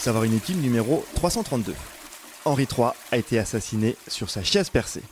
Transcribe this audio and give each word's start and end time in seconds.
Savoir 0.00 0.24
inutile 0.24 0.56
numéro 0.62 1.04
332. 1.16 1.74
Henri 2.46 2.62
III 2.62 2.86
a 3.12 3.18
été 3.18 3.38
assassiné 3.38 3.96
sur 4.08 4.30
sa 4.30 4.42
chaise 4.42 4.70
percée. 4.70 5.02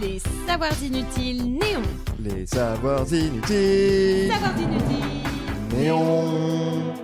Les 0.00 0.22
savoirs 0.46 0.82
inutiles 0.82 1.52
néons. 1.52 1.82
Les 2.18 2.46
savoirs 2.46 3.12
inutiles. 3.12 4.32
Savoirs 4.32 4.58
inutiles. 4.58 5.76
Néon. 5.76 6.94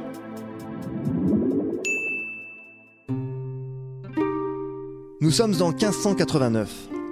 Nous 5.21 5.31
sommes 5.31 5.61
en 5.61 5.69
1589 5.69 6.71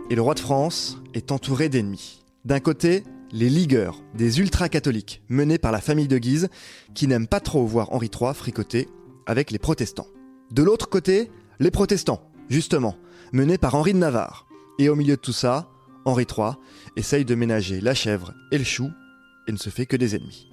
et 0.09 0.15
le 0.15 0.23
roi 0.23 0.33
de 0.33 0.41
France 0.41 0.97
est 1.13 1.31
entouré 1.31 1.69
d'ennemis. 1.69 2.25
D'un 2.47 2.61
côté, 2.61 3.05
les 3.33 3.49
ligueurs, 3.49 4.03
des 4.15 4.41
ultra-catholiques 4.41 5.23
menés 5.29 5.59
par 5.59 5.73
la 5.73 5.81
famille 5.81 6.09
de 6.09 6.19
Guise 6.19 6.49
qui 6.95 7.07
n'aiment 7.07 7.27
pas 7.27 7.41
trop 7.41 7.65
voir 7.67 7.93
Henri 7.93 8.11
III 8.13 8.35
fricoter 8.35 8.89
avec 9.27 9.51
les 9.51 9.59
protestants. 9.59 10.09
De 10.51 10.63
l'autre 10.63 10.89
côté, 10.89 11.31
les 11.59 11.71
protestants, 11.71 12.31
justement, 12.49 12.97
menés 13.33 13.59
par 13.59 13.75
Henri 13.75 13.95
de 13.95 13.99
Navarre. 13.99 14.47
Et 14.79 14.89
au 14.89 14.97
milieu 14.97 15.17
de 15.17 15.21
tout 15.21 15.33
ça, 15.33 15.71
Henri 16.05 16.27
III 16.27 16.53
essaye 16.97 17.25
de 17.25 17.35
ménager 17.35 17.81
la 17.81 17.95
chèvre 17.95 18.35
et 18.51 18.59
le 18.59 18.65
chou 18.65 18.91
et 19.49 19.53
ne 19.53 19.57
se 19.57 19.71
fait 19.71 19.87
que 19.87 19.97
des 19.97 20.15
ennemis. 20.15 20.49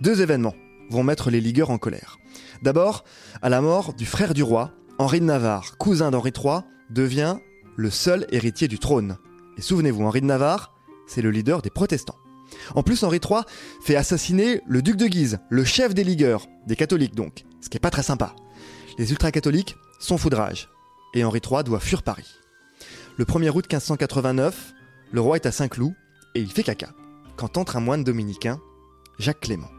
Deux 0.00 0.22
événements 0.22 0.54
vont 0.90 1.02
mettre 1.02 1.30
les 1.30 1.40
ligueurs 1.40 1.70
en 1.70 1.78
colère. 1.78 2.18
D'abord, 2.62 3.04
à 3.42 3.48
la 3.48 3.60
mort 3.60 3.94
du 3.94 4.06
frère 4.06 4.34
du 4.34 4.42
roi, 4.42 4.72
Henri 4.98 5.20
de 5.20 5.26
Navarre, 5.26 5.76
cousin 5.76 6.10
d'Henri 6.10 6.32
III, 6.36 6.60
devient 6.90 7.36
le 7.76 7.90
seul 7.90 8.26
héritier 8.30 8.68
du 8.68 8.78
trône. 8.78 9.16
Et 9.58 9.62
souvenez-vous, 9.62 10.04
Henri 10.04 10.20
de 10.20 10.26
Navarre, 10.26 10.73
c'est 11.06 11.22
le 11.22 11.30
leader 11.30 11.62
des 11.62 11.70
protestants. 11.70 12.18
En 12.74 12.82
plus, 12.82 13.02
Henri 13.02 13.18
III 13.18 13.42
fait 13.82 13.96
assassiner 13.96 14.60
le 14.66 14.82
duc 14.82 14.96
de 14.96 15.06
Guise, 15.06 15.38
le 15.50 15.64
chef 15.64 15.94
des 15.94 16.04
ligueurs, 16.04 16.46
des 16.66 16.76
catholiques 16.76 17.14
donc, 17.14 17.44
ce 17.60 17.68
qui 17.68 17.76
est 17.76 17.80
pas 17.80 17.90
très 17.90 18.02
sympa. 18.02 18.34
Les 18.98 19.10
ultra-catholiques 19.10 19.76
sont 19.98 20.18
foudrage, 20.18 20.68
et 21.14 21.24
Henri 21.24 21.40
III 21.44 21.64
doit 21.64 21.80
fuir 21.80 22.02
Paris. 22.02 22.28
Le 23.16 23.24
1er 23.24 23.50
août 23.50 23.66
1589, 23.70 24.72
le 25.12 25.20
roi 25.20 25.36
est 25.36 25.46
à 25.46 25.52
Saint-Cloud, 25.52 25.94
et 26.34 26.40
il 26.40 26.50
fait 26.50 26.62
caca, 26.62 26.90
quand 27.36 27.58
entre 27.58 27.76
un 27.76 27.80
moine 27.80 28.04
dominicain, 28.04 28.60
Jacques 29.18 29.40
Clément. 29.40 29.70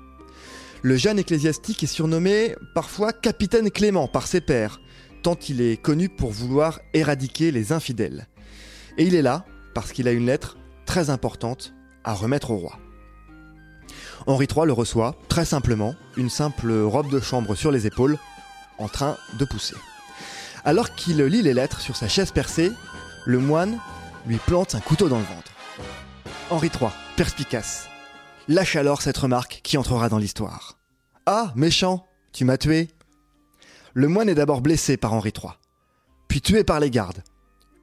Le 0.82 0.98
jeune 0.98 1.20
ecclésiastique 1.20 1.84
est 1.84 1.88
surnommé 1.88 2.56
parfois 2.74 3.12
Capitaine 3.12 3.72
Clément 3.72 4.08
par 4.08 4.28
ses 4.28 4.42
pairs, 4.42 4.80
tant 5.24 5.36
il 5.50 5.62
est 5.62 5.82
connu 5.82 6.10
pour 6.10 6.32
vouloir 6.32 6.80
éradiquer 6.94 7.52
les 7.52 7.72
infidèles. 7.72 8.28
Et 8.98 9.06
il 9.06 9.16
est 9.16 9.22
là 9.22 9.46
parce 9.74 9.92
qu'il 9.92 10.08
a 10.08 10.12
une 10.12 10.28
lettre 10.28 10.58
très 10.86 11.10
importante 11.10 11.74
à 12.04 12.14
remettre 12.14 12.52
au 12.52 12.58
roi. 12.58 12.80
Henri 14.28 14.48
III 14.54 14.66
le 14.66 14.74
reçoit, 14.74 15.16
très 15.28 15.46
simplement, 15.46 15.96
une 16.18 16.30
simple 16.30 16.72
robe 16.72 17.10
de 17.10 17.20
chambre 17.20 17.56
sur 17.56 17.72
les 17.72 17.86
épaules, 17.86 18.18
en 18.78 18.88
train 18.88 19.18
de 19.38 19.46
pousser. 19.46 19.76
Alors 20.64 20.96
qu'il 20.96 21.22
lit 21.24 21.42
les 21.42 21.54
lettres 21.54 21.82
sur 21.82 21.96
sa 21.96 22.08
chaise 22.08 22.32
percée, 22.32 22.72
le 23.26 23.40
moine 23.40 23.80
lui 24.26 24.38
plante 24.38 24.74
un 24.76 24.80
couteau 24.80 25.10
dans 25.10 25.20
le 25.20 25.26
ventre. 25.26 25.52
Henri 26.50 26.70
III, 26.70 26.90
perspicace, 27.16 27.88
lâche 28.48 28.76
alors 28.76 29.02
cette 29.02 29.18
remarque 29.18 29.62
qui 29.64 29.78
entrera 29.78 30.10
dans 30.10 30.18
l'histoire. 30.18 30.78
Ah, 31.26 31.52
méchant, 31.56 32.06
tu 32.34 32.46
m'as 32.46 32.58
tué. 32.58 32.90
Le 33.94 34.08
moine 34.08 34.30
est 34.30 34.36
d'abord 34.36 34.62
blessé 34.62 34.98
par 34.98 35.14
Henri 35.14 35.32
III, 35.36 35.54
puis 36.28 36.42
tué 36.42 36.64
par 36.64 36.80
les 36.80 36.90
gardes, 36.90 37.24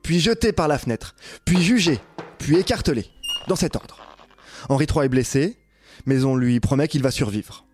puis 0.02 0.20
jeté 0.20 0.52
par 0.52 0.68
la 0.68 0.78
fenêtre, 0.78 1.14
puis 1.44 1.62
jugé, 1.62 2.00
puis 2.42 2.58
écartelé, 2.58 3.06
dans 3.46 3.56
cet 3.56 3.76
ordre. 3.76 3.96
Henri 4.68 4.86
III 4.92 5.06
est 5.06 5.08
blessé, 5.08 5.56
mais 6.06 6.24
on 6.24 6.36
lui 6.36 6.58
promet 6.58 6.88
qu'il 6.88 7.02
va 7.02 7.12
survivre. 7.12 7.64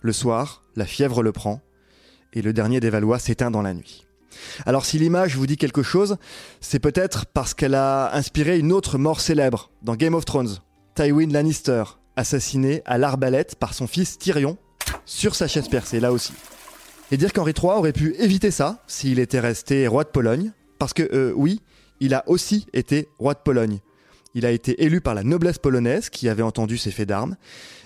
Le 0.00 0.12
soir, 0.12 0.62
la 0.76 0.86
fièvre 0.86 1.22
le 1.22 1.32
prend, 1.32 1.60
et 2.32 2.40
le 2.40 2.52
dernier 2.52 2.80
des 2.80 2.88
Valois 2.88 3.18
s'éteint 3.18 3.50
dans 3.50 3.62
la 3.62 3.74
nuit. 3.74 4.06
Alors 4.64 4.86
si 4.86 4.98
l'image 4.98 5.36
vous 5.36 5.46
dit 5.46 5.56
quelque 5.56 5.82
chose, 5.82 6.16
c'est 6.60 6.78
peut-être 6.78 7.26
parce 7.26 7.52
qu'elle 7.52 7.74
a 7.74 8.14
inspiré 8.14 8.58
une 8.58 8.72
autre 8.72 8.96
mort 8.96 9.20
célèbre 9.20 9.70
dans 9.82 9.96
Game 9.96 10.14
of 10.14 10.24
Thrones, 10.24 10.56
Tywin 10.94 11.28
Lannister, 11.28 11.84
assassiné 12.16 12.82
à 12.86 12.98
l'arbalète 12.98 13.56
par 13.56 13.74
son 13.74 13.86
fils 13.86 14.18
Tyrion, 14.18 14.56
sur 15.04 15.34
sa 15.34 15.48
chaise 15.48 15.68
percée 15.68 16.00
là 16.00 16.12
aussi. 16.12 16.32
Et 17.10 17.16
dire 17.16 17.32
qu'Henri 17.32 17.52
III 17.60 17.72
aurait 17.72 17.92
pu 17.92 18.14
éviter 18.18 18.50
ça 18.50 18.82
s'il 18.86 19.18
était 19.18 19.40
resté 19.40 19.86
roi 19.86 20.04
de 20.04 20.08
Pologne, 20.08 20.52
parce 20.78 20.94
que 20.94 21.08
euh, 21.12 21.32
oui, 21.36 21.60
il 22.00 22.14
a 22.14 22.22
aussi 22.26 22.66
été 22.72 23.08
roi 23.18 23.34
de 23.34 23.40
Pologne. 23.40 23.80
Il 24.34 24.46
a 24.46 24.50
été 24.50 24.84
élu 24.84 25.00
par 25.00 25.14
la 25.14 25.22
noblesse 25.22 25.58
polonaise 25.58 26.08
qui 26.08 26.28
avait 26.28 26.42
entendu 26.42 26.78
ses 26.78 26.90
faits 26.90 27.08
d'armes, 27.08 27.36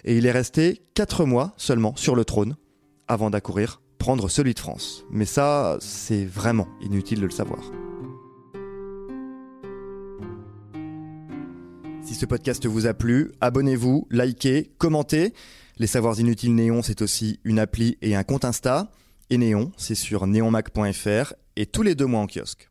et 0.04 0.16
il 0.16 0.26
est 0.26 0.32
resté 0.32 0.82
4 0.94 1.24
mois 1.24 1.54
seulement 1.56 1.96
sur 1.96 2.14
le 2.14 2.24
trône, 2.24 2.56
avant 3.08 3.30
d'accourir 3.30 3.80
prendre 3.98 4.28
celui 4.28 4.54
de 4.54 4.60
France. 4.60 5.04
Mais 5.10 5.24
ça, 5.24 5.78
c'est 5.80 6.24
vraiment 6.24 6.68
inutile 6.80 7.20
de 7.20 7.26
le 7.26 7.30
savoir. 7.30 7.60
Si 12.02 12.14
ce 12.14 12.24
podcast 12.24 12.66
vous 12.66 12.86
a 12.86 12.94
plu, 12.94 13.32
abonnez-vous, 13.40 14.06
likez, 14.12 14.70
commentez. 14.78 15.34
Les 15.78 15.88
Savoirs 15.88 16.20
Inutiles 16.20 16.54
Néon, 16.54 16.82
c'est 16.82 17.02
aussi 17.02 17.40
une 17.42 17.58
appli 17.58 17.98
et 18.00 18.14
un 18.14 18.22
compte 18.22 18.44
Insta. 18.44 18.92
Et 19.28 19.38
Néon, 19.38 19.72
c'est 19.76 19.96
sur 19.96 20.26
neonmac.fr 20.28 21.32
et 21.56 21.66
tous 21.66 21.82
les 21.82 21.96
deux 21.96 22.06
mois 22.06 22.20
en 22.20 22.28
kiosque. 22.28 22.70